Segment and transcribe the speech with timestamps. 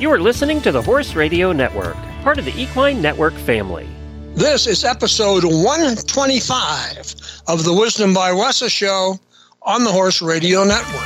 [0.00, 3.88] You are listening to the Horse Radio Network, part of the Equine Network family.
[4.34, 7.14] This is episode 125
[7.46, 9.20] of the Wisdom by WESA show
[9.62, 11.00] on the Horse Radio Network.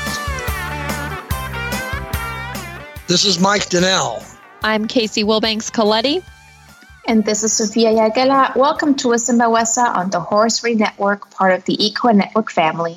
[3.09, 4.23] This is Mike Donnell.
[4.63, 6.23] I'm Kacee Willbanks Colletti.
[7.07, 8.57] And this is Sophia Jagella.
[8.57, 12.51] Welcome to Wisdom by WESA on the Horse Radio Network, part of the Equine Network
[12.51, 12.97] family.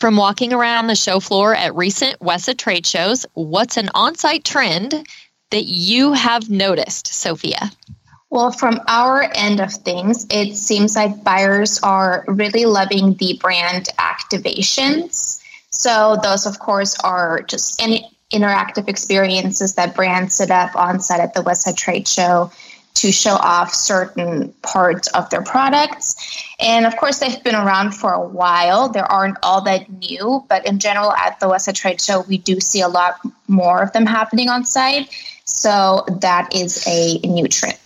[0.00, 4.44] From walking around the show floor at recent WESA trade shows, what's an on site
[4.44, 5.06] trend
[5.50, 7.70] that you have noticed, Sophia?
[8.28, 13.88] Well, from our end of things, it seems like buyers are really loving the brand
[13.96, 15.40] activations.
[15.70, 21.20] So, those, of course, are just any interactive experiences that brands set up on site
[21.20, 22.50] at the WESA trade show
[22.94, 26.14] to show off certain parts of their products.
[26.60, 28.88] And of course, they've been around for a while.
[28.88, 32.60] They aren't all that new, but in general, at the WESA Trade Show, we do
[32.60, 35.10] see a lot more of them happening on site.
[35.44, 37.78] So that is a new trend.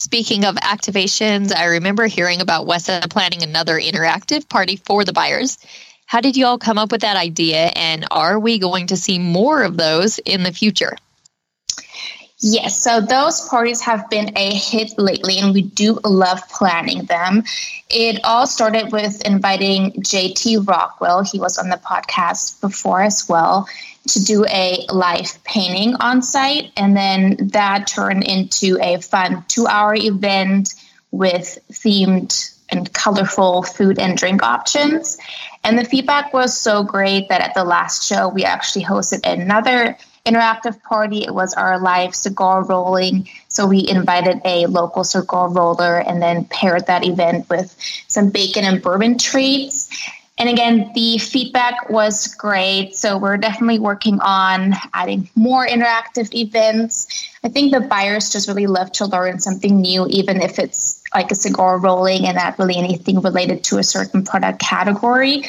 [0.00, 5.58] Speaking of activations, I remember hearing about WESA planning another interactive party for the buyers.
[6.06, 9.18] How did you all come up with that idea, and are we going to see
[9.18, 10.96] more of those in the future?
[12.46, 17.42] Yes, so those parties have been a hit lately, and we do love planning them.
[17.88, 23.66] It all started with inviting JT Rockwell, he was on the podcast before as well,
[24.08, 26.70] to do a live painting on site.
[26.76, 30.74] And then that turned into a fun two hour event
[31.12, 35.16] with themed and colorful food and drink options.
[35.64, 39.96] And the feedback was so great that at the last show, we actually hosted another
[40.24, 41.24] interactive party.
[41.24, 43.28] It was our live cigar rolling.
[43.48, 47.76] So we invited a local cigar roller and then paired that event with
[48.08, 49.90] some bacon and bourbon treats.
[50.36, 52.96] And again, the feedback was great.
[52.96, 57.06] So we're definitely working on adding more interactive events.
[57.44, 61.30] I think the buyers just really love to learn something new, even if it's like
[61.30, 65.44] a cigar rolling and not really anything related to a certain product category.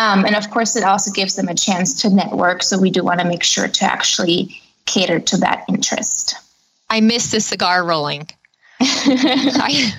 [0.00, 2.62] Um, and of course, it also gives them a chance to network.
[2.62, 6.36] So we do want to make sure to actually cater to that interest.
[6.88, 8.26] I miss the cigar rolling.
[8.82, 9.92] I,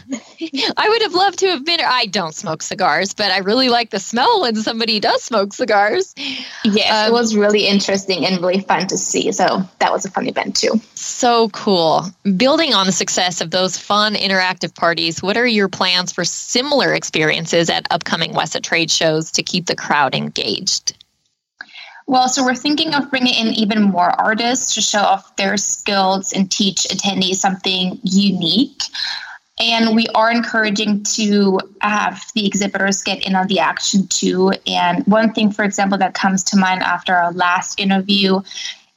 [0.75, 1.79] I would have loved to have been.
[1.85, 6.15] I don't smoke cigars, but I really like the smell when somebody does smoke cigars.
[6.63, 9.31] Yes, um, it was really interesting and really fun to see.
[9.33, 10.81] So that was a fun event too.
[10.95, 12.05] So cool.
[12.37, 16.93] Building on the success of those fun interactive parties, what are your plans for similar
[16.93, 20.97] experiences at upcoming WESA trade shows to keep the crowd engaged?
[22.11, 26.33] Well, so we're thinking of bringing in even more artists to show off their skills
[26.33, 28.83] and teach attendees something unique.
[29.57, 34.51] And we are encouraging to have the exhibitors get in on the action too.
[34.67, 38.41] And one thing, for example, that comes to mind after our last interview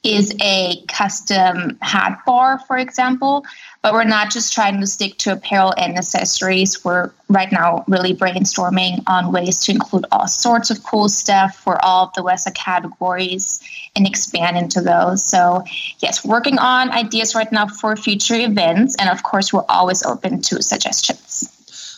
[0.03, 3.45] is a custom hat bar, for example.
[3.85, 6.83] But we're not just trying to stick to apparel and accessories.
[6.83, 11.77] We're right now really brainstorming on ways to include all sorts of cool stuff for
[11.85, 13.59] all of the WESA categories
[13.95, 15.23] and expand into those.
[15.23, 15.63] So,
[15.99, 18.95] yes, working on ideas right now for future events.
[18.99, 21.47] And of course, we're always open to suggestions.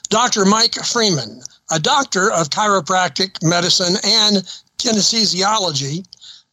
[0.09, 0.43] Dr.
[0.43, 4.43] Mike Freeman, a doctor of chiropractic medicine and
[4.77, 6.05] kinesiology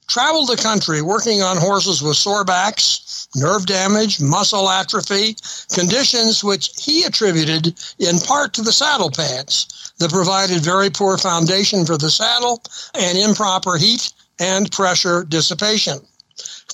[0.06, 5.36] traveled the country working on horses with sore backs, nerve damage, muscle atrophy,
[5.72, 11.84] conditions which he attributed in part to the saddle pads that provided very poor foundation
[11.84, 12.62] for the saddle
[12.94, 15.98] and improper heat and pressure dissipation.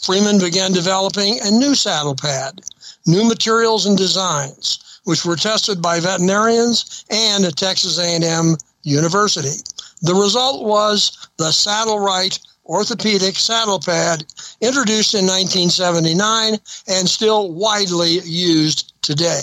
[0.02, 2.62] Freeman began developing a new saddle pad,
[3.06, 9.62] new materials and designs, which were tested by veterinarians and at Texas A&M University.
[10.02, 12.38] The result was the Saddle Right
[12.70, 14.24] orthopedic saddle pad
[14.60, 16.54] introduced in 1979
[16.88, 19.42] and still widely used today.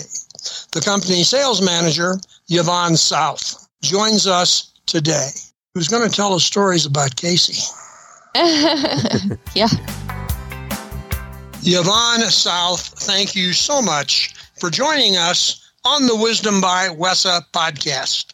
[0.72, 2.14] The company's sales manager,
[2.48, 5.28] Yvonne South, joins us today,
[5.74, 7.62] who's going to tell us stories about Kacee.
[9.54, 9.68] yeah.
[11.62, 18.32] Yvonne South, thank you so much for joining us on the Wisdom by WESA podcast.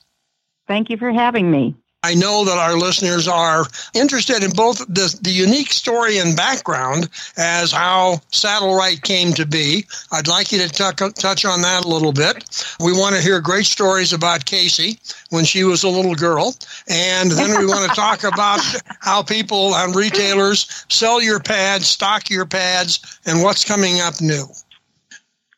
[0.68, 1.74] Thank you for having me.
[2.04, 3.64] I know that our listeners are
[3.94, 7.08] interested in both the, the unique story and background
[7.38, 9.86] as how Saddle Right came to be.
[10.12, 12.76] I'd like you to t- touch on that a little bit.
[12.78, 16.54] We want to hear great stories about Kacee when she was a little girl.
[16.90, 18.60] And then we want to talk about
[19.00, 24.44] how people and retailers sell your pads, stock your pads, and what's coming up new.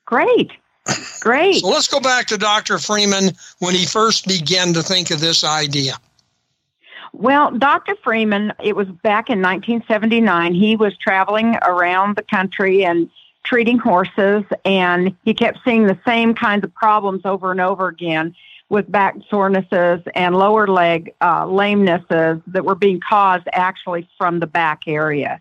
[0.04, 0.52] Great.
[1.18, 1.62] Great.
[1.62, 2.78] So let's go back to Dr.
[2.78, 5.98] Freeman when he first began to think of this idea.
[7.18, 7.96] Well, Dr.
[8.04, 10.52] Freeman, it was back in 1979.
[10.52, 13.08] He was traveling around the country and
[13.42, 18.36] treating horses, and he kept seeing the same kinds of problems over and over again
[18.68, 24.46] with back sorenesses and lower leg uh, lamenesses that were being caused actually from the
[24.46, 25.40] back area.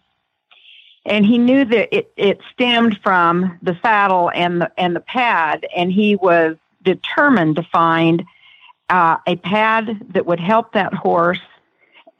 [1.06, 5.68] And he knew that it, it stemmed from the saddle and the, and the pad,
[5.75, 8.24] and he was determined to find
[8.89, 11.42] uh, a pad that would help that horse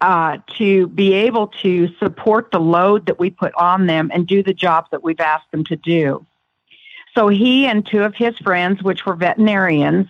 [0.02, 4.44] uh, to be able to support the load that we put on them and do
[4.44, 6.26] the jobs that we've asked them to do.
[7.16, 10.08] So he and two of his friends, which were veterinarians,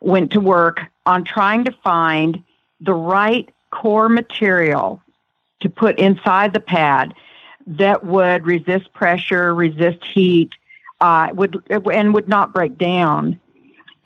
[0.00, 2.42] went to work on trying to find
[2.80, 5.02] the right core material
[5.60, 7.14] to put inside the pad
[7.66, 10.50] that would resist pressure, resist heat,
[11.00, 13.40] uh, would and would not break down.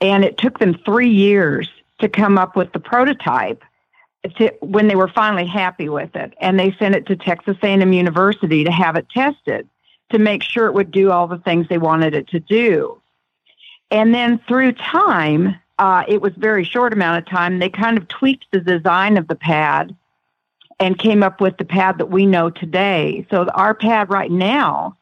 [0.01, 3.63] And it took them three years to come up with the prototype
[4.37, 7.93] to, when they were finally happy with it, and they sent it to Texas A&M
[7.93, 9.67] University to have it tested
[10.11, 13.01] to make sure it would do all the things they wanted it to do.
[13.91, 17.59] And then through time, uh, it was very short amount of time.
[17.59, 19.95] They kind of tweaked the design of the pad
[20.79, 23.25] and came up with the pad that we know today.
[23.29, 24.97] So our pad right now,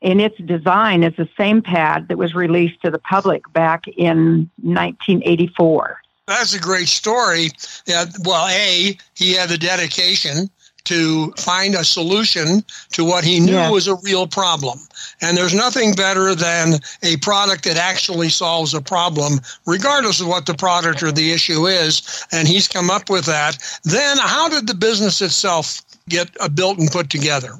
[0.00, 4.50] in its design, is the same pad that was released to the public back in
[4.62, 5.99] 1984
[6.30, 7.50] that's a great story.
[7.86, 10.50] Yeah, well, A, he had the dedication
[10.84, 13.70] to find a solution to what he knew yeah.
[13.70, 14.78] was a real problem.
[15.20, 20.46] And there's nothing better than a product that actually solves a problem, regardless of what
[20.46, 22.26] the product or the issue is.
[22.32, 23.58] And he's come up with that.
[23.84, 27.54] Then, how did the business itself get uh, built and put together?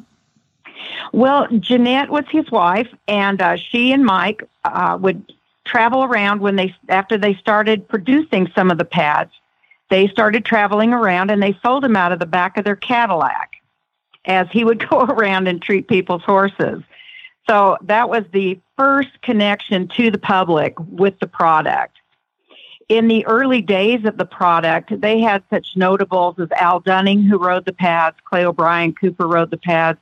[1.12, 5.32] Well, Jeanette was his wife, and uh, she and Mike uh, would
[5.64, 9.30] travel around when they after they started producing some of the pads.
[9.88, 13.56] They started traveling around and they sold them out of the back of their Cadillac
[14.24, 16.82] as he would go around and treat people's horses.
[17.48, 21.96] So that was the first connection to the public with the product.
[22.88, 27.38] In the early days of the product, they had such notables as Al Dunning, who
[27.38, 29.98] rode the pads, Clay O'Brien Cooper rode the pads,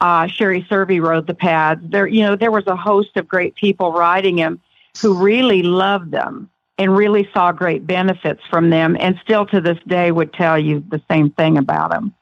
[0.00, 1.80] uh, Sherry Cervi rode the pads.
[1.84, 4.60] There, you know, there was a host of great people riding them
[5.00, 9.78] who really loved them and really saw great benefits from them and still to this
[9.86, 12.14] day would tell you the same thing about them.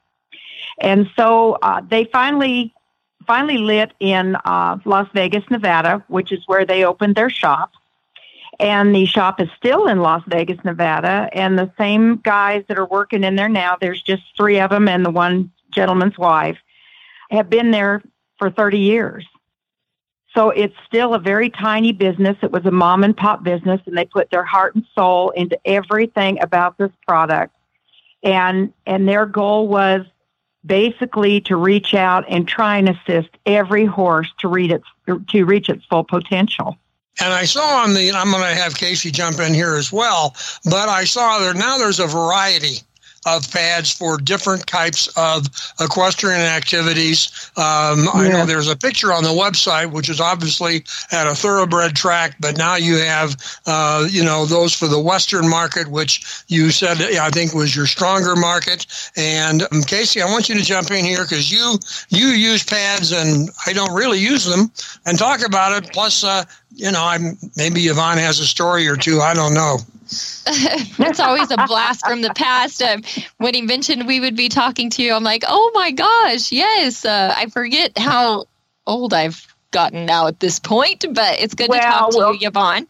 [0.81, 2.75] And so uh, they finally
[3.26, 7.73] finally lit in uh, Las Vegas, Nevada, which is where they opened their shop.
[8.61, 11.29] And the shop is still in Las Vegas, Nevada.
[11.32, 14.88] And the same guys that are working in there now, there's just three of them
[14.88, 16.59] and the one gentleman's wife,
[17.31, 18.03] have been there
[18.38, 19.27] for 30 years.
[20.35, 22.37] So it's still a very tiny business.
[22.43, 25.59] It was a mom and pop business, and they put their heart and soul into
[25.65, 27.55] everything about this product.
[28.23, 30.05] And and their goal was
[30.67, 34.87] basically to reach out and try and assist every horse to reach its
[35.29, 36.77] to reach its full potential.
[37.20, 40.35] And I saw on the I'm going to have Kacee jump in here as well,
[40.65, 42.79] but I saw there now there's a variety
[43.27, 45.47] of pads for different types of
[45.81, 47.51] equestrian activities.
[47.57, 48.11] Um, yeah.
[48.15, 52.37] I know there's a picture on the website, which is obviously at a thoroughbred track,
[52.41, 57.01] but now you have, uh, you know, those for the Western market, which you said
[57.01, 58.87] I think was your stronger market.
[59.17, 61.79] And um, Kacee, I want you to jump in here because you
[62.09, 64.71] you use pads and I don't really use them,
[65.07, 65.93] and talk about it.
[65.93, 69.21] Plus, uh, you know, I'm maybe Yvonne has a story or two.
[69.21, 69.79] I don't know.
[70.99, 72.83] That's always a blast from the past.
[72.83, 73.03] Um,
[73.39, 77.05] when he mentioned we would be talking to you, I'm like, oh my gosh, yes.
[77.05, 78.47] Uh, I forget how
[78.87, 82.35] old I've gotten now at this point, but it's good well, to talk to well,
[82.35, 82.87] you, Yvonne.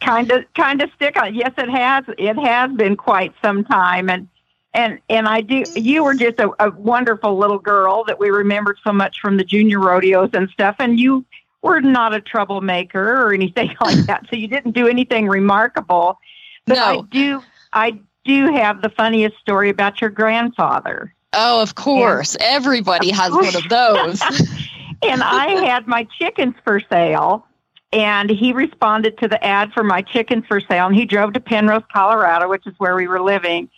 [0.00, 1.34] kind of, kind of stick on.
[1.34, 2.04] Yes, it has.
[2.16, 4.28] It has been quite some time, and
[4.72, 5.64] and and I do.
[5.74, 9.44] You were just a, a wonderful little girl that we remembered so much from the
[9.44, 11.24] junior rodeos and stuff, and you
[11.62, 14.26] were not a troublemaker or anything like that.
[14.30, 16.18] So you didn't do anything remarkable.
[16.66, 16.82] But no.
[16.82, 21.14] I do I do have the funniest story about your grandfather.
[21.32, 22.34] Oh, of course.
[22.34, 24.20] And, Everybody has one of those.
[25.02, 27.46] and I had my chickens for sale
[27.92, 31.40] and he responded to the ad for my chickens for sale and he drove to
[31.40, 33.70] Penrose, Colorado, which is where we were living.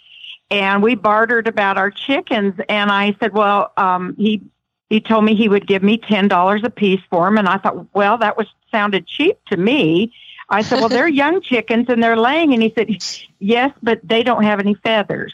[0.50, 2.54] and we bartered about our chickens.
[2.68, 4.42] And I said, well, um, he
[4.90, 7.56] he told me he would give me ten dollars a piece for them, and I
[7.56, 10.12] thought, well, that was sounded cheap to me.
[10.50, 12.90] I said, well, they're young chickens and they're laying, and he said,
[13.38, 15.32] yes, but they don't have any feathers.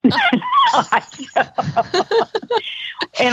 [0.04, 0.14] and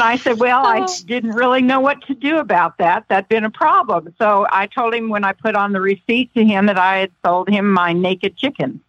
[0.01, 0.96] I said, Well, I oh.
[1.05, 3.05] didn't really know what to do about that.
[3.08, 4.13] That'd been a problem.
[4.17, 7.12] So I told him when I put on the receipt to him that I had
[7.24, 8.82] sold him my naked chicken.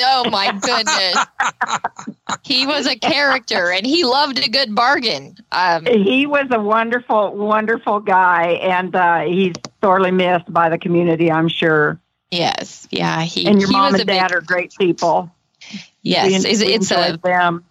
[0.00, 1.16] Oh my goodness.
[2.44, 5.36] he was a character and he loved a good bargain.
[5.50, 11.30] Um, he was a wonderful, wonderful guy, and uh, he's sorely missed by the community,
[11.30, 12.00] I'm sure.
[12.30, 12.86] Yes.
[12.90, 13.22] Yeah.
[13.22, 15.30] He, and your he mom and dad big, are great people.
[16.02, 16.44] Yes.
[16.44, 17.18] it's, it's a.
[17.22, 17.64] Them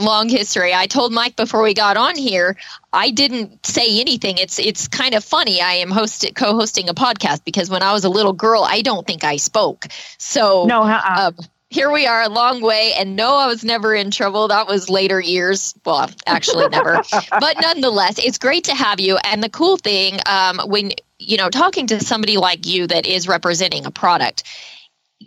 [0.00, 0.74] long history.
[0.74, 2.56] I told Mike before we got on here,
[2.92, 4.38] I didn't say anything.
[4.38, 5.60] It's it's kind of funny.
[5.60, 9.06] I am host co-hosting a podcast because when I was a little girl, I don't
[9.06, 9.86] think I spoke.
[10.18, 11.02] So no, uh-uh.
[11.16, 11.32] uh,
[11.70, 14.90] here we are a long way and no i was never in trouble that was
[14.90, 19.76] later years well actually never but nonetheless it's great to have you and the cool
[19.76, 20.90] thing um, when
[21.20, 24.42] you know talking to somebody like you that is representing a product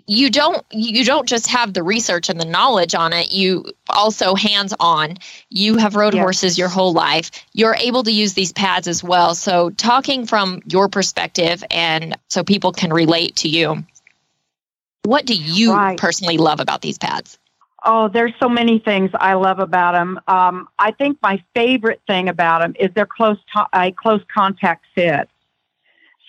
[0.08, 4.36] you don't you don't just have the research and the knowledge on it you also
[4.36, 5.18] hands on
[5.50, 6.22] you have rode yes.
[6.22, 10.62] horses your whole life you're able to use these pads as well so talking from
[10.66, 13.84] your perspective and so people can relate to you
[15.04, 15.98] what do you right.
[15.98, 17.38] personally love about these pads
[17.86, 20.18] Oh, there's so many things I love about them.
[20.30, 24.86] Um, I think my favorite thing about them is their close to- a close contact
[24.96, 25.30] fit.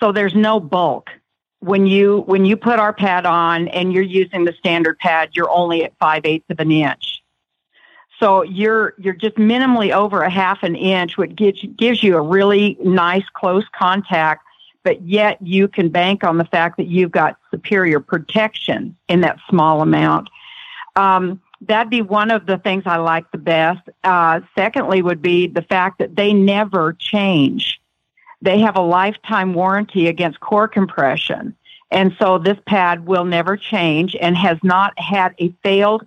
[0.01, 1.11] So there's no bulk
[1.65, 5.51] when you when you put our pad on and you're using the standard pad, you're
[5.51, 7.23] only at five eighths of an inch.
[8.21, 12.21] So you're you're just minimally over a half an inch, which gives gives you a
[12.21, 14.45] really nice close contact,
[14.83, 19.39] but yet you can bank on the fact that you've got superior protection in that
[19.49, 20.29] small amount.
[20.97, 23.89] Um, that'd be one of the things I like the best.
[24.05, 27.81] Uh, secondly, would be the fact that they never change.
[28.45, 31.57] They have a lifetime warranty against core compression.
[31.91, 36.07] And so this pad will never change and has not had a failed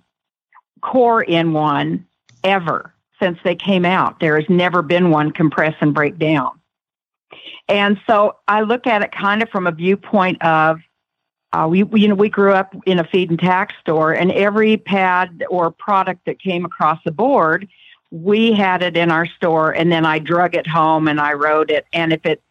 [0.80, 2.06] core in one
[2.44, 4.20] ever since they came out.
[4.20, 6.60] There has never been one compress and break down.
[7.68, 10.78] And so I look at it kind of from a viewpoint of
[11.52, 14.30] uh, we, we, you know, we grew up in a feed and tack store, and
[14.32, 17.66] every pad or product that came across the board
[18.10, 21.70] we had it in our store and then I drug it home and I rode
[21.70, 21.86] it.
[21.92, 22.42] And if it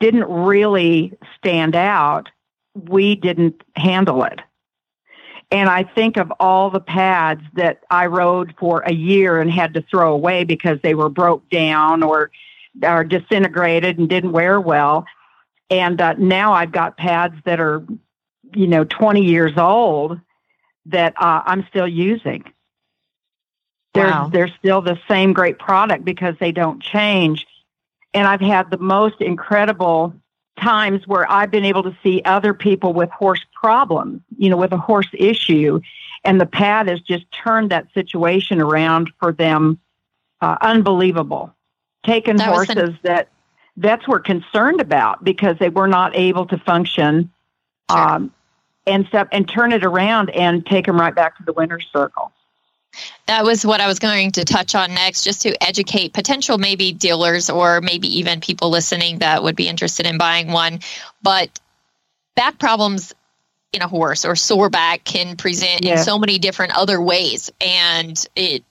[0.00, 2.28] didn't really stand out,
[2.74, 4.40] we didn't handle it.
[5.50, 9.74] And I think of all the pads that I rode for a year and had
[9.74, 12.30] to throw away because they were broke down or
[12.82, 15.04] are disintegrated and didn't wear well.
[15.68, 17.84] And uh, now I've got pads that are,
[18.54, 20.18] you know, 20 years old
[20.86, 22.44] that uh, I'm still using.
[23.94, 24.30] They're wow.
[24.32, 27.46] they're still the same great product because they don't change.
[28.14, 30.14] And I've had the most incredible
[30.60, 34.72] times where I've been able to see other people with horse problems, you know, with
[34.72, 35.80] a horse issue,
[36.24, 39.78] and the pad has just turned that situation around for them.
[40.40, 41.54] Uh, unbelievable.
[42.04, 43.28] Taken that horses an- that
[43.76, 47.30] vets were concerned about because they were not able to function,
[47.90, 47.98] sure.
[47.98, 48.32] um,
[48.86, 52.32] and step and turn it around and take them right back to the winner's circle.
[53.26, 56.92] That was what I was going to touch on next, just to educate potential maybe
[56.92, 60.80] dealers or maybe even people listening that would be interested in buying one.
[61.22, 61.60] But
[62.34, 63.14] back problems
[63.72, 65.92] in a horse or sore back can present yeah.
[65.92, 67.50] in so many different other ways.
[67.60, 68.64] And it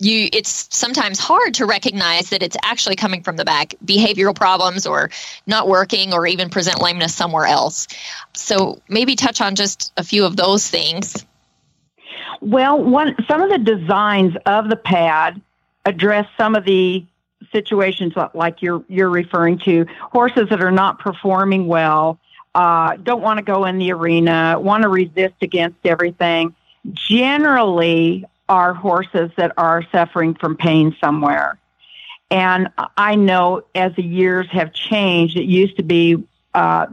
[0.00, 4.86] you it's sometimes hard to recognize that it's actually coming from the back behavioral problems
[4.86, 5.10] or
[5.46, 7.88] not working or even present lameness somewhere else
[8.32, 11.26] so maybe touch on just a few of those things
[12.40, 15.40] well, one some of the designs of the pad
[15.84, 17.04] address some of the
[17.52, 19.86] situations like you're you're referring to.
[20.12, 22.18] Horses that are not performing well,
[22.54, 26.54] uh, don't want to go in the arena, want to resist against everything.
[26.92, 31.58] Generally, are horses that are suffering from pain somewhere.
[32.30, 36.22] And I know as the years have changed, it used to be
[36.54, 36.86] uh,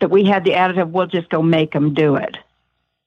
[0.00, 2.36] that we had the additive, we'll just go make them do it.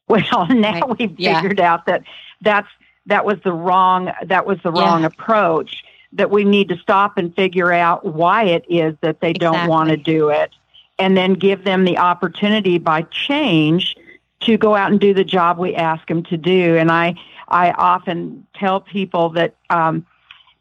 [0.10, 1.00] Well, now right.
[1.00, 1.42] we've yeah.
[1.42, 2.04] figured out that
[2.42, 2.68] that's
[3.06, 5.08] that was the wrong that was the wrong yeah.
[5.08, 5.84] approach.
[6.14, 9.60] That we need to stop and figure out why it is that they exactly.
[9.60, 10.52] don't want to do it,
[10.98, 13.96] and then give them the opportunity by change
[14.40, 16.78] to go out and do the job we ask them to do.
[16.78, 17.14] And I
[17.48, 20.06] I often tell people that um,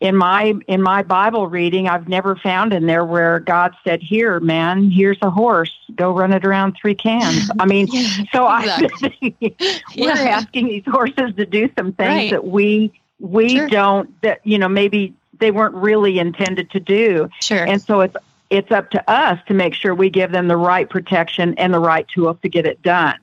[0.00, 4.38] in my in my Bible reading, I've never found in there where God said, "Here,
[4.38, 5.72] man, here's a horse.
[5.96, 7.86] Go run it around three cans." I mean,
[8.32, 8.46] so.
[8.46, 8.88] I
[9.32, 9.50] we're
[9.96, 10.14] yeah.
[10.14, 12.30] asking these horses to do some things right.
[12.30, 13.68] that we we sure.
[13.68, 17.28] don't that you know maybe they weren't really intended to do.
[17.40, 17.66] Sure.
[17.66, 18.16] And so it's
[18.50, 21.80] it's up to us to make sure we give them the right protection and the
[21.80, 23.18] right tools to get it done.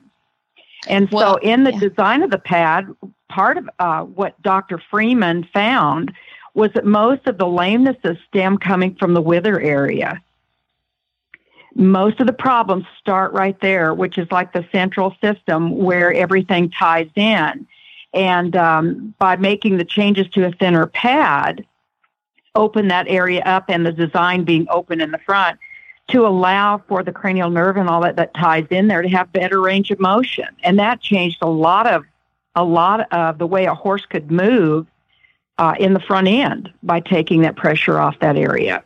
[0.88, 1.80] And well, so, in the yeah.
[1.80, 2.86] design of the pad,
[3.28, 4.78] part of uh, what Dr.
[4.78, 6.12] Freeman found
[6.56, 10.22] was that most of the lamenesses stem coming from the wither area.
[11.74, 16.70] Most of the problems start right there, which is like the central system where everything
[16.70, 17.66] ties in.
[18.14, 21.66] And um, by making the changes to a thinner pad,
[22.54, 25.58] open that area up and the design being open in the front
[26.08, 29.30] to allow for the cranial nerve and all that that ties in there to have
[29.30, 30.48] better range of motion.
[30.62, 32.04] And that changed a lot of
[32.54, 34.86] a lot of the way a horse could move
[35.58, 38.82] uh, in the front end by taking that pressure off that area.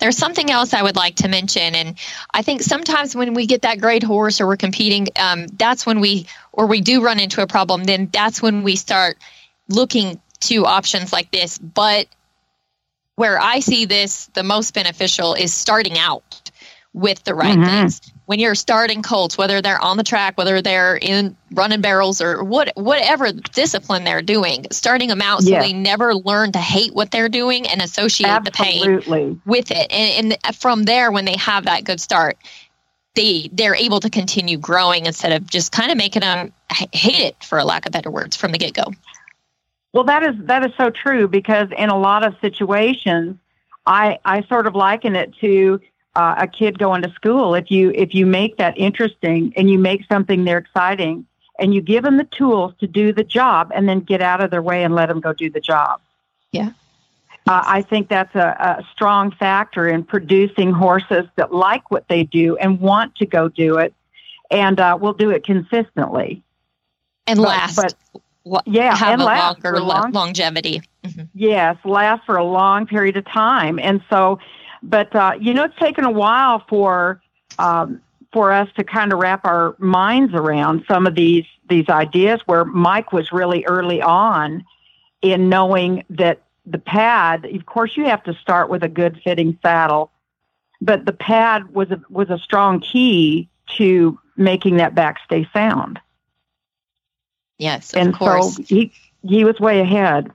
[0.00, 1.98] There's something else I would like to mention, and
[2.32, 6.00] I think sometimes when we get that great horse or we're competing, um, that's when
[6.00, 7.84] we or we do run into a problem.
[7.84, 9.16] Then that's when we start
[9.68, 11.56] looking to options like this.
[11.58, 12.06] But
[13.14, 16.50] where I see this the most beneficial is starting out
[16.92, 17.64] with the right mm-hmm.
[17.64, 18.11] things.
[18.32, 22.42] When you're starting colts, whether they're on the track, whether they're in running barrels or
[22.42, 25.62] what whatever discipline they're doing, starting them out so yes.
[25.62, 28.94] they never learn to hate what they're doing and associate Absolutely.
[29.00, 29.92] the pain with it.
[29.92, 32.38] And, and from there, when they have that good start,
[33.16, 37.44] they they're able to continue growing instead of just kind of making them hate it,
[37.44, 38.94] for a lack of better words, from the get go.
[39.92, 43.36] Well, that is that is so true because in a lot of situations,
[43.84, 45.82] I I sort of liken it to
[46.14, 47.54] uh, a kid going to school.
[47.54, 51.26] If you if you make that interesting and you make something there exciting
[51.58, 54.50] and you give them the tools to do the job and then get out of
[54.50, 56.00] their way and let them go do the job.
[56.50, 56.72] Yeah.
[57.48, 62.22] Uh, I think that's a, a strong factor in producing horses that like what they
[62.22, 63.92] do and want to go do it,
[64.50, 66.42] and uh, will do it consistently
[67.26, 67.94] and but, last.
[68.44, 70.82] But yeah, have and a last longer long, longevity.
[71.04, 71.22] Mm-hmm.
[71.34, 74.38] Yes, last for a long period of time, and so,
[74.82, 77.20] but uh, you know, it's taken a while for
[77.58, 78.00] um,
[78.32, 82.40] for us to kind of wrap our minds around some of these these ideas.
[82.46, 84.64] Where Mike was really early on
[85.20, 89.58] in knowing that the pad, of course, you have to start with a good fitting
[89.62, 90.10] saddle,
[90.80, 96.00] but the pad was a, was a strong key to making that back stay sound.
[97.58, 98.56] Yes, and of course.
[98.56, 98.92] so he
[99.22, 100.30] he was way ahead.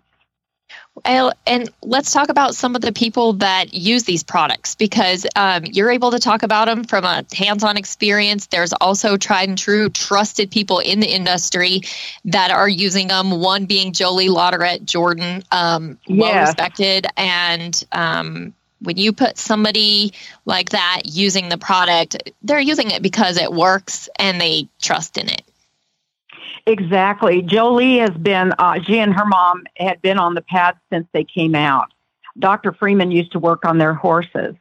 [1.06, 5.64] Well, and let's talk about some of the people that use these products because um,
[5.66, 8.48] you're able to talk about them from a hands-on experience.
[8.48, 11.82] There's also tried and true, trusted people in the industry
[12.26, 13.30] that are using them.
[13.30, 16.48] One being Jolie Lautaret Jordan, um, well yes.
[16.48, 20.14] respected, and um, when you put somebody
[20.46, 25.30] like that using the product, they're using it because it works and they trust in
[25.30, 25.44] it.
[26.68, 27.42] Exactly.
[27.42, 31.24] Jolie has been, uh, she and her mom had been on the pads since they
[31.24, 31.94] came out.
[32.38, 32.74] Dr.
[32.74, 34.54] Freeman used to work on their horses.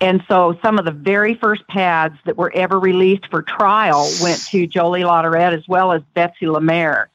[0.00, 4.40] And so some of the very first pads that were ever released for trial went
[4.46, 7.10] to Jolie Lautaret as well as Betsy Lemaire.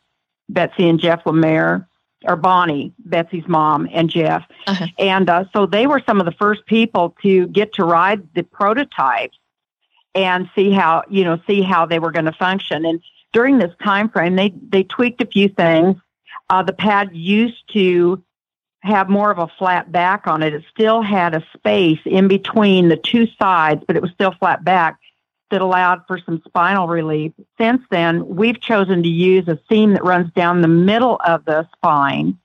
[0.49, 1.87] Betsy and Jeff Lemaire,
[2.25, 4.43] or Bonnie, Betsy's mom, and Jeff.
[4.67, 4.87] Uh-huh.
[4.97, 8.43] And uh, so they were some of the first people to get to ride the
[8.43, 9.37] prototypes
[10.15, 12.83] and see how, you know, see how they were going to function.
[12.85, 13.01] And
[13.33, 15.95] during this time frame, they they tweaked a few things.
[16.49, 18.23] Uh, the pad used to
[18.81, 20.53] have more of a flat back on it.
[20.53, 24.63] It still had a space in between the two sides, but it was still flat
[24.63, 24.99] back
[25.51, 27.33] that allowed for some spinal relief.
[27.57, 31.67] Since then, we've chosen to use a seam that runs down the middle of the
[31.75, 32.37] spine.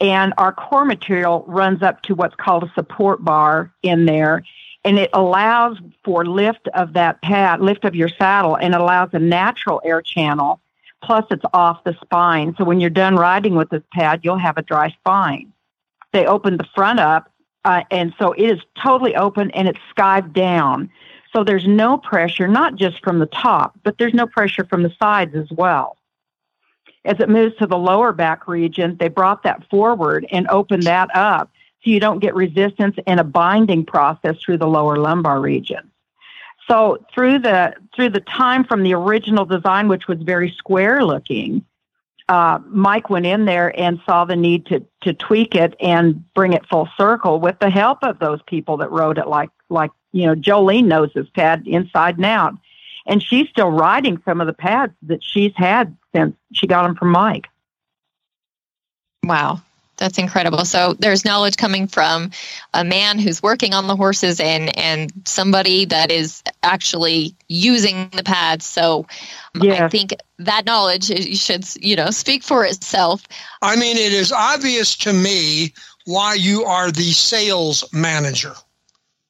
[0.00, 4.42] And our core material runs up to what's called a support bar in there
[4.84, 9.18] and it allows for lift of that pad, lift of your saddle, and allows a
[9.18, 10.60] natural air channel.
[11.02, 12.54] Plus, it's off the spine.
[12.56, 15.52] So when you're done riding with this pad, you'll have a dry spine.
[16.12, 17.30] They open the front up,
[17.64, 20.90] uh, and so it is totally open and it's skived down.
[21.34, 24.92] So there's no pressure, not just from the top, but there's no pressure from the
[24.98, 25.96] sides as well.
[27.04, 31.14] As it moves to the lower back region, they brought that forward and opened that
[31.14, 31.50] up
[31.84, 35.90] so you don't get resistance and a binding process through the lower lumbar region.
[36.68, 41.64] So through the through the time from the original design, which was very square looking,
[42.28, 46.54] uh, Mike went in there and saw the need to to tweak it and bring
[46.54, 49.28] it full circle with the help of those people that rode it.
[49.28, 52.54] Like like you know, Jolene knows this pad inside and out,
[53.06, 56.94] and she's still riding some of the pads that she's had since she got them
[56.94, 57.48] from Mike.
[59.22, 59.60] Wow,
[59.96, 60.64] That's incredible.
[60.64, 62.30] So there's knowledge coming from
[62.72, 68.24] a man who's working on the horses and and somebody that is actually using the
[68.24, 68.66] pads.
[68.66, 69.06] So
[69.54, 69.80] yes.
[69.80, 71.06] I think that knowledge
[71.38, 73.22] should you know speak for itself.
[73.62, 75.72] I mean, it is obvious to me
[76.06, 78.54] why you are the sales manager.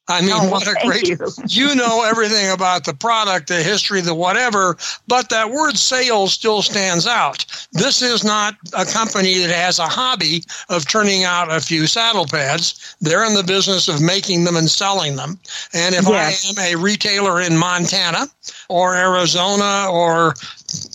[0.06, 1.18] I mean, oh, what a great, you.
[1.48, 1.74] you.
[1.74, 4.76] know everything about the product, the history, the whatever,
[5.08, 7.46] but that word sales still stands out.
[7.72, 12.26] This is not a company that has a hobby of turning out a few saddle
[12.26, 12.96] pads.
[13.00, 15.38] They're in the business of making them and selling them.
[15.72, 16.54] And if yes.
[16.58, 18.26] I am a retailer in Montana
[18.68, 20.34] or Arizona or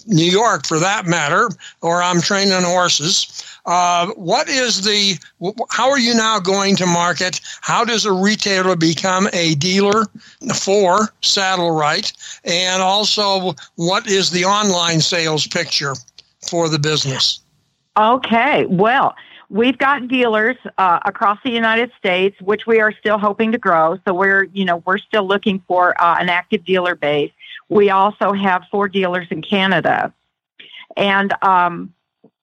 [0.06, 1.50] New York for that matter,
[1.82, 5.16] or I'm training horses, uh, what is the,
[5.70, 7.40] how are you now going to market?
[7.62, 10.06] How does a retailer become a dealer
[10.56, 12.12] for Saddle Right?
[12.44, 15.94] And also, what is the online sales picture
[16.50, 17.42] for the business?
[17.96, 19.14] Okay, well,
[19.50, 24.00] we've got dealers uh, across the United States, which we are still hoping to grow.
[24.04, 27.32] So we're, you know, we're still looking for uh, an active dealer base.
[27.68, 30.12] We also have four dealers in Canada,
[30.98, 31.94] and um,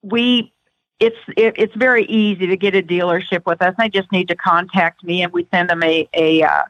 [0.03, 0.53] we
[0.99, 3.75] it's it, it's very easy to get a dealership with us.
[3.79, 6.63] They just need to contact me, and we send them a a uh,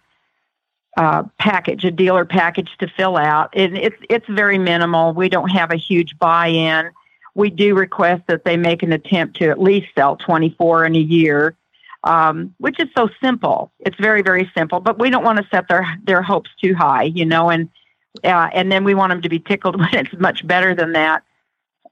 [0.97, 3.51] uh, package, a dealer package to fill out.
[3.55, 5.13] And it's it's very minimal.
[5.13, 6.91] We don't have a huge buy-in.
[7.35, 11.01] We do request that they make an attempt to at least sell 24 in a
[11.01, 11.55] year,
[12.03, 13.71] um, which is so simple.
[13.81, 14.81] It's very very simple.
[14.81, 17.69] But we don't want to set their their hopes too high, you know, and
[18.25, 21.23] uh, and then we want them to be tickled when it's much better than that.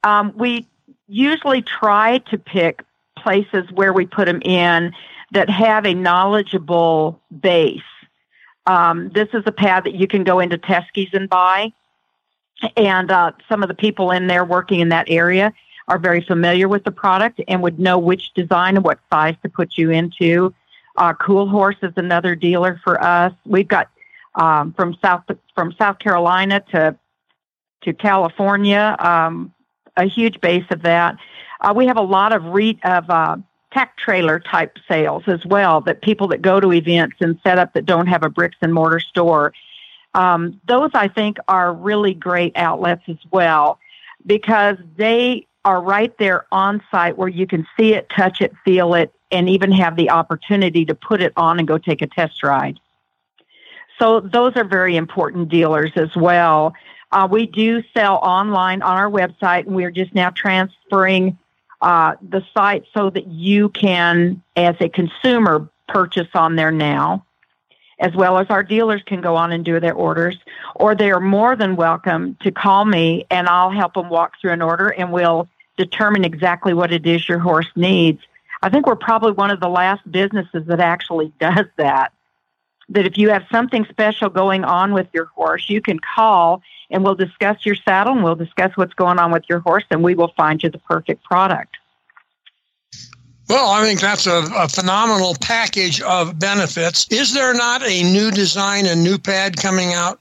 [0.02, 0.66] Um, we
[1.14, 2.82] usually try to pick
[3.16, 4.92] places where we put them in
[5.30, 7.80] that have a knowledgeable base.
[8.66, 11.72] Um, this is a pad that you can go into Teskey's and buy.
[12.76, 15.52] And uh, some of the people in there working in that area
[15.86, 19.48] are very familiar with the product and would know which design and what size to
[19.48, 20.52] put you into.
[20.96, 23.32] Uh, cool Horse is another dealer for us.
[23.44, 23.88] We've got
[24.34, 25.24] um, from South
[25.54, 26.96] from South Carolina to
[27.82, 28.96] to California.
[28.98, 29.53] Um,
[29.96, 31.16] a huge base of that.
[31.60, 33.36] Uh, we have a lot of re- of uh,
[33.72, 35.80] tech trailer type sales as well.
[35.80, 38.72] That people that go to events and set up that don't have a bricks and
[38.72, 39.52] mortar store.
[40.14, 43.78] Um, those I think are really great outlets as well
[44.26, 48.94] because they are right there on site where you can see it, touch it, feel
[48.94, 52.42] it, and even have the opportunity to put it on and go take a test
[52.42, 52.78] ride.
[53.98, 56.74] So those are very important dealers as well.
[57.14, 61.38] Uh, we do sell online on our website, and we're just now transferring
[61.80, 67.24] uh, the site so that you can, as a consumer, purchase on there now,
[68.00, 70.36] as well as our dealers can go on and do their orders.
[70.74, 74.50] Or they are more than welcome to call me, and I'll help them walk through
[74.50, 78.22] an order, and we'll determine exactly what it is your horse needs.
[78.60, 82.12] I think we're probably one of the last businesses that actually does that.
[82.88, 87.04] That if you have something special going on with your horse, you can call and
[87.04, 90.14] we'll discuss your saddle and we'll discuss what's going on with your horse and we
[90.14, 91.76] will find you the perfect product.
[93.48, 97.06] Well, I think that's a, a, phenomenal package of benefits.
[97.10, 100.18] Is there not a new design, a new pad coming out?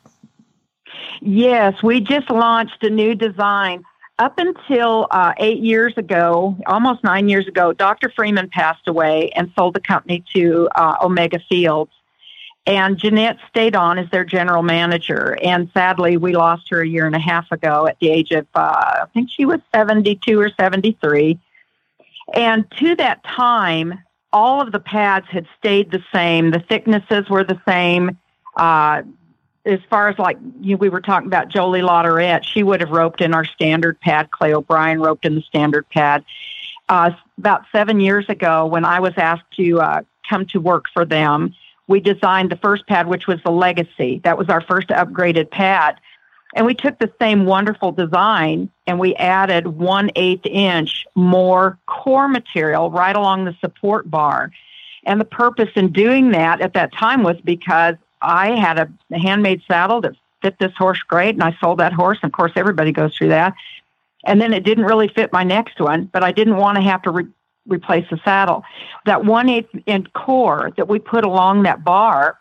[1.22, 3.86] Yes, we just launched a new design.
[4.20, 8.12] Up until uh, eight years ago, almost nine years ago, Dr.
[8.16, 11.92] Freeman passed away and sold the company to uh, Omega Fields.
[12.66, 15.38] And Jeanette stayed on as their general manager.
[15.44, 18.48] And sadly, we lost her a year and a half ago at the age of,
[18.56, 21.40] uh, I think she was 72 or 73.
[22.34, 24.00] And to that time,
[24.32, 26.52] all of the pads had stayed the same.
[26.52, 28.18] The thicknesses were the same.
[28.56, 29.04] Uh,
[29.66, 33.22] as far as like you, we were talking about Jolie Lautaret, she would have roped
[33.22, 34.32] in our standard pad.
[34.32, 36.24] Clay O'Brien roped in the standard pad.
[36.90, 41.06] Uh, about seven years ago, when I was asked to uh, come to work for
[41.06, 41.56] them,
[41.88, 44.22] we designed the first pad, which was the Legacy.
[44.24, 46.00] That was our first upgraded pad.
[46.56, 52.28] And we took the same wonderful design and we added one eighth inch more core
[52.28, 54.52] material right along the support bar.
[55.06, 59.64] And the purpose in doing that at that time was because I had a, handmade
[59.68, 62.20] saddle that fit this horse great and I sold that horse.
[62.22, 63.54] And of course, everybody goes through that.
[64.26, 67.02] And then it didn't really fit my next one, but I didn't want to have
[67.02, 67.28] to re-
[67.68, 68.64] replace the saddle.
[69.06, 72.38] That one eighth inch core that we put along that bar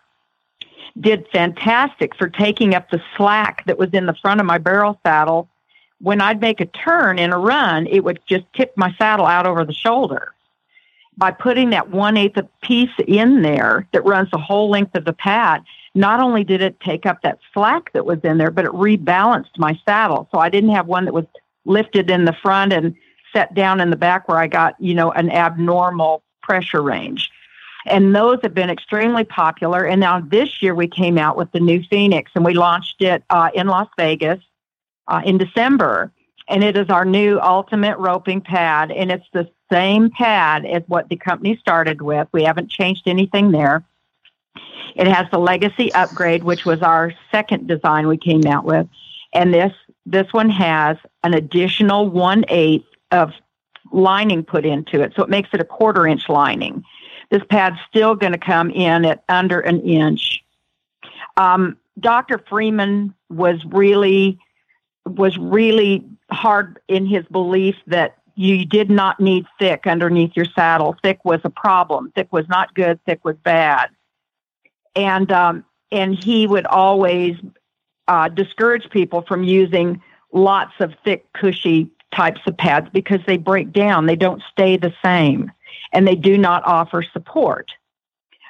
[1.01, 4.99] did fantastic for taking up the slack that was in the front of my barrel
[5.05, 5.49] saddle.
[6.01, 9.47] When I'd make a turn in a run, it would just tip my saddle out
[9.47, 10.33] over the shoulder.
[11.17, 15.13] By putting that one eighth piece in there that runs the whole length of the
[15.13, 15.63] pad,
[15.95, 19.59] not only did it take up that slack that was in there, but it rebalanced
[19.59, 20.29] my saddle.
[20.33, 21.27] So I didn't have one that was
[21.65, 22.95] lifted in the front and
[23.33, 27.31] set down in the back where I got, you know, an abnormal pressure range.
[27.87, 29.85] And those have been extremely popular.
[29.85, 33.25] And now this year we came out with the new Phoenix and we launched it
[33.31, 34.41] uh, in Las Vegas
[35.09, 36.13] uh, in December.
[36.49, 38.93] And it is our new ultimate roping pad.
[38.93, 42.29] And it's the same pad as what the company started with.
[42.33, 43.85] We haven't changed anything there.
[44.95, 48.87] It has the legacy upgrade, which was our second design we came out with.
[49.33, 49.73] And this
[50.05, 53.33] this one has an additional one eighth of
[53.93, 55.13] lining put into it.
[55.15, 56.83] So it makes it a quarter inch lining.
[57.31, 60.43] This pad's still going to come in at under an inch.
[61.37, 62.39] Um, Dr.
[62.49, 64.39] Freeman was really
[65.05, 70.97] was really hard in his belief that you did not need thick underneath your saddle.
[71.03, 72.13] Thick was a problem.
[72.15, 73.01] Thick was not good.
[73.05, 73.91] Thick was bad.
[74.95, 77.37] And um, and he would always
[78.09, 83.73] uh, discourage people from using lots of thick, cushy types of pads because they break
[83.73, 84.07] down.
[84.07, 85.51] They don't stay the same
[85.93, 87.73] and they do not offer support,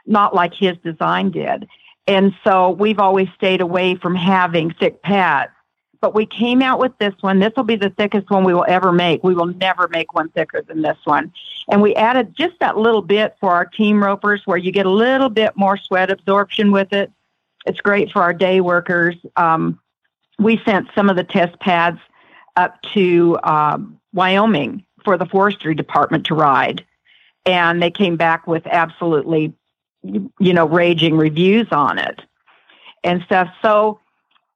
[0.06, 1.68] not like his design did.
[2.06, 5.52] And so we've always stayed away from having thick pads.
[6.00, 7.38] But we came out with this one.
[7.38, 9.22] This will be the thickest one we will ever make.
[9.22, 11.32] We will never make one thicker than this one.
[11.70, 14.90] And we added just that little bit for our team ropers where you get a
[14.90, 17.12] little bit more sweat absorption with it.
[17.66, 19.14] It's great for our day workers.
[19.36, 19.78] Um,
[20.40, 22.00] we sent some of the test pads
[22.56, 26.84] up to um, Wyoming for the forestry department to ride
[27.44, 29.52] and they came back with absolutely,
[30.02, 32.20] you know, raging reviews on it
[33.02, 33.48] and stuff.
[33.62, 34.00] So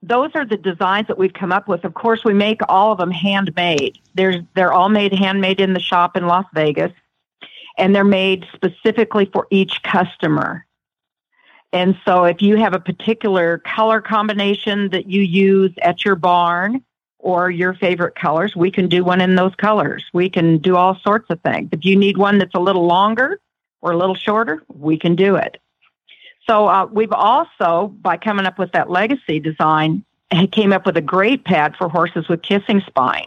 [0.02, 1.84] those are the designs that we've come up with.
[1.84, 3.98] Of course, we make all of them handmade.
[4.14, 6.92] There's they're all made handmade in the shop in Las Vegas,
[7.76, 10.64] and they're made specifically for each customer.
[11.72, 16.84] And so, if you have a particular color combination that you use at your barn,
[17.26, 20.04] or your favorite colors, we can do one in those colors.
[20.12, 21.70] We can do all sorts of things.
[21.72, 23.40] If you need one that's a little longer
[23.80, 25.60] or a little shorter, we can do it.
[26.48, 30.04] So uh, we've also, by coming up with that legacy design,
[30.52, 33.26] came up with a great pad for horses with kissing spine.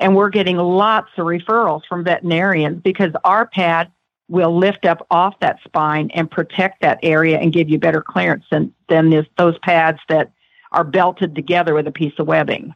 [0.00, 3.92] And we're getting lots of referrals from veterinarians because our pad
[4.28, 8.44] will lift up off that spine and protect that area and give you better clearance
[8.50, 10.32] than, than this, those pads that
[10.72, 12.74] are belted together with a piece of webbing.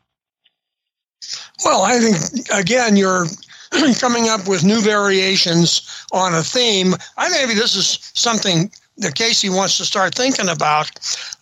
[1.64, 3.26] Well, I think, again, you're
[4.00, 6.94] coming up with new variations on a theme.
[7.16, 10.90] I maybe this is something that Kacee wants to start thinking about.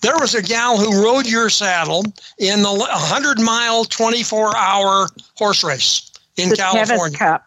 [0.01, 2.05] There was a gal who rode your saddle
[2.39, 7.19] in the 100 mile, 24 hour horse race in the California.
[7.19, 7.45] Cup.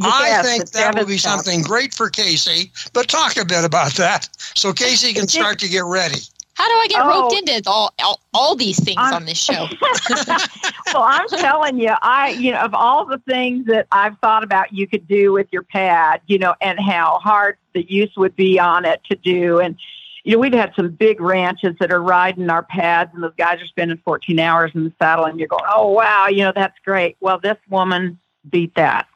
[0.00, 1.44] I yes, think that would be Cup.
[1.44, 5.68] something great for Kacee, but talk a bit about that so Kacee can start to
[5.68, 6.20] get ready.
[6.58, 7.22] How do I get Oh.
[7.22, 9.68] roped into all, all all these things I'm- on this show?
[10.92, 14.72] well, I'm telling you, I, you know, of all the things that I've thought about
[14.72, 18.58] you could do with your pad, you know, and how hard the use would be
[18.58, 19.60] on it to do.
[19.60, 19.76] And,
[20.24, 23.62] you know, we've had some big ranches that are riding our pads and those guys
[23.62, 26.76] are spending 14 hours in the saddle and you're going, oh, wow, you know, that's
[26.84, 27.16] great.
[27.20, 28.18] Well, this woman
[28.50, 29.06] beat that.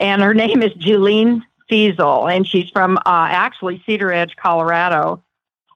[0.00, 5.22] And her name is Julene Fiesel, and she's from uh, actually Cedar Edge, Colorado.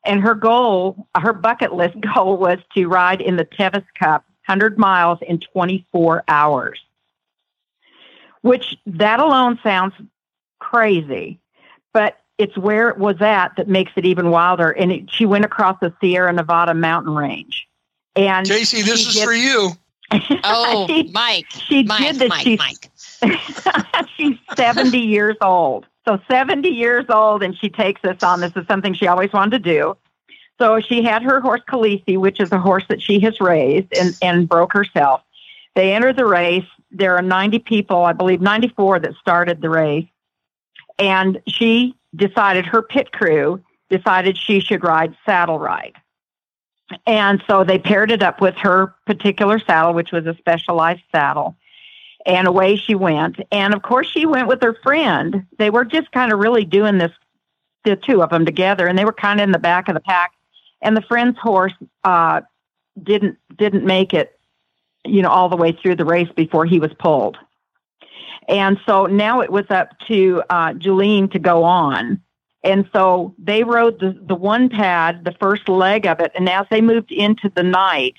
[0.05, 4.79] And her goal, her bucket list goal was to ride in the Tevis Cup 100
[4.79, 6.81] miles in 24 hours,
[8.43, 9.95] which that alone sounds
[10.59, 11.39] crazy,
[11.93, 14.71] but it's where it was at that makes it even wilder.
[14.71, 17.67] And it, she went across the Sierra Nevada mountain range.
[18.17, 19.71] And Kacee, this is did- for you.
[20.43, 22.29] Oh, she, Mike, she Mike, did this.
[22.31, 24.09] Mike, She's Mike.
[24.17, 25.85] she's 70 years old.
[26.09, 28.40] So 70 years old, and she takes this on.
[28.40, 29.97] This is something she always wanted to do.
[30.59, 34.16] So she had her horse Khaleesi, which is a horse that she has raised and,
[34.23, 35.21] and broke herself.
[35.75, 36.64] They entered the race.
[36.90, 40.07] There are 90 people, I believe 94 that started the race.
[40.99, 45.94] And she decided, her pit crew decided she should ride Saddle Right.
[47.07, 51.55] And so they paired it up with her particular saddle, which was a specialized saddle
[52.29, 53.41] and away she went.
[53.51, 55.47] And of course, she went with her friend.
[55.59, 57.11] They were just kind of really doing this,
[57.85, 60.01] the two of them together, and they were kind of in the back of the
[60.01, 60.33] pack.
[60.83, 61.73] And the friend's horse
[62.05, 62.43] uh,
[63.03, 64.38] didn't didn't make it,
[65.05, 67.38] you know, all the way through the race before he was pulled.
[68.47, 72.21] And so now it was up to uh, Julene to go on.
[72.62, 76.67] And so they rode the, the one pad, the first leg of it, and as
[76.71, 78.14] they moved into the night,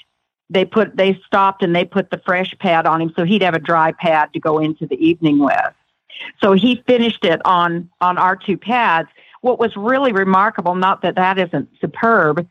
[0.49, 3.53] they put they stopped and they put the fresh pad on him so he'd have
[3.53, 5.73] a dry pad to go into the evening with
[6.41, 9.09] so he finished it on on our two pads
[9.41, 12.47] what was really remarkable not that that isn't superb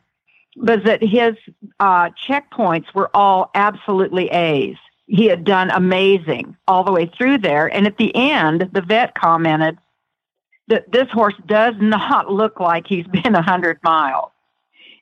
[0.57, 1.35] was that his
[1.79, 4.77] uh, checkpoints were all absolutely a's
[5.09, 7.65] he had done amazing all the way through there.
[7.67, 9.77] And at the end, the vet commented
[10.67, 14.31] that this horse does not look like he's been 100 miles.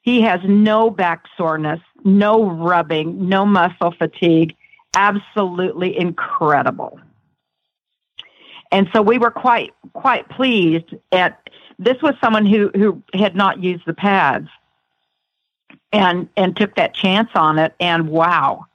[0.07, 4.55] He has no back soreness, no rubbing, no muscle fatigue.
[4.95, 6.97] Absolutely incredible.
[8.71, 13.61] And so we were quite quite pleased at this was someone who who had not
[13.61, 14.47] used the pads
[15.91, 18.65] and and took that chance on it and wow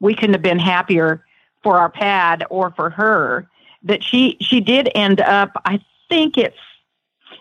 [0.00, 1.24] we couldn't have been happier
[1.62, 3.48] for our pad or for her
[3.82, 6.58] that she she did end up i think it's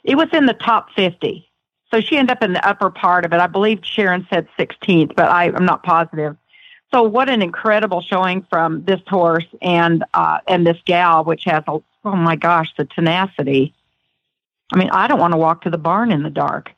[0.06, 1.46] it was in the top 50
[1.92, 5.16] so she ended up in the upper part of it i believe sharon said 16th
[5.16, 6.36] but I, i'm not positive
[6.92, 11.64] so what an incredible showing from this horse and uh, and this gal which has
[11.68, 13.74] a oh my gosh the tenacity
[14.74, 16.72] i mean i don't want to walk to the barn in the dark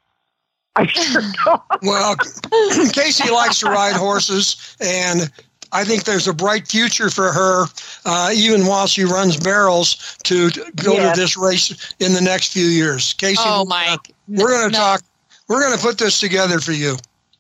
[0.77, 1.61] I sure don't.
[1.81, 2.15] well,
[2.93, 5.31] Kacee likes to ride horses, and
[5.71, 7.65] I think there's a bright future for her,
[8.05, 11.15] uh, even while she runs barrels, to, to go yes.
[11.15, 13.13] to this race in the next few years.
[13.15, 14.79] Kacee, oh, Mike, uh, we're going to no.
[14.79, 15.01] talk.
[15.47, 16.97] We're going to put this together for you.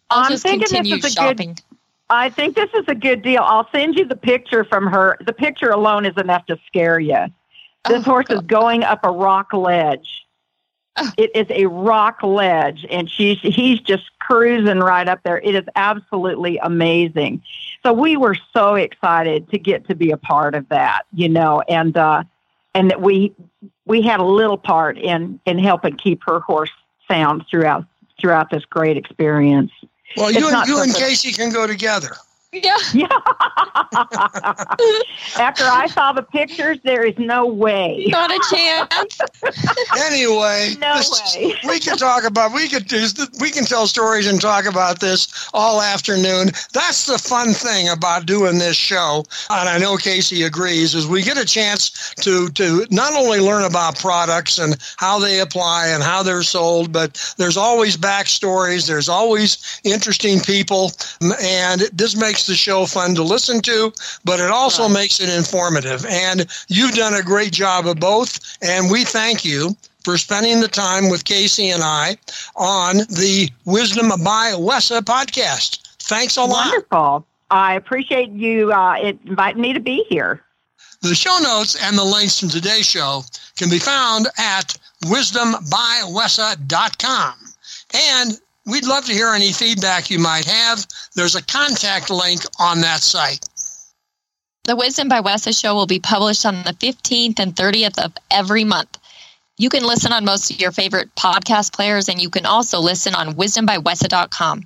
[0.09, 1.51] I'll I'm thinking this is shopping.
[1.51, 1.61] a good.
[2.09, 3.41] I think this is a good deal.
[3.43, 5.17] I'll send you the picture from her.
[5.25, 7.25] The picture alone is enough to scare you.
[7.87, 8.35] This oh, horse God.
[8.35, 10.27] is going up a rock ledge
[11.17, 15.39] it is a rock ledge, and she's he's just cruising right up there.
[15.39, 17.43] It is absolutely amazing.
[17.83, 21.61] So we were so excited to get to be a part of that, you know,
[21.69, 22.23] and uh,
[22.77, 23.33] and that we
[23.85, 26.69] we had a little part in in helping keep her horse
[27.07, 27.85] sound throughout
[28.21, 29.71] throughout this great experience.
[30.15, 32.15] Well, you and, you and Kacee can go together.
[32.53, 32.77] Yeah.
[32.93, 33.07] Yeah.
[35.37, 38.05] After I saw the pictures, there is no way.
[38.07, 39.19] Not a chance.
[39.97, 41.53] anyway, no this, way.
[41.67, 43.05] we can talk about we could do
[43.41, 46.51] we can tell stories and talk about this all afternoon.
[46.73, 50.95] That's the fun thing about doing this show, and I know Kacee agrees.
[50.95, 55.41] Is we get a chance to to not only learn about products and how they
[55.41, 58.87] apply and how they're sold, but there's always backstories.
[58.87, 60.91] There's always interesting people,
[61.41, 63.91] and this makes makes the show fun to listen to,
[64.23, 64.93] but it also right.
[64.93, 66.05] makes it informative.
[66.05, 70.67] And you've done a great job of both, and we thank you for spending the
[70.67, 72.15] time with Kacee and I
[72.55, 75.79] on the Wisdom by WESA podcast.
[76.03, 76.67] Thanks a lot.
[76.67, 77.25] Wonderful.
[77.49, 80.43] I appreciate you uh, inviting me to be here.
[81.01, 83.23] The show notes and the links from today's show
[83.57, 87.33] can be found at wisdombywesa.com.
[87.95, 90.85] And We'd love to hear any feedback you might have.
[91.15, 93.45] There's a contact link on that site.
[94.65, 98.65] The Wisdom by WESA show will be published on the 15th and 30th of every
[98.65, 98.97] month.
[99.57, 103.15] You can listen on most of your favorite podcast players, and you can also listen
[103.15, 104.63] on wisdombywesa.com.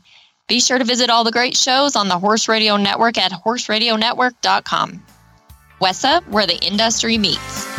[0.47, 5.05] Be sure to visit all the great shows on the Horse Radio Network at horseradionetwork.com.
[5.79, 7.70] WESA, where the industry meets.